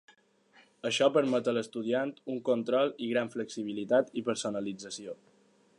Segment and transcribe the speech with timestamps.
[0.89, 5.17] Això permet a l'estudiant un control i gran flexibilitat i personalització.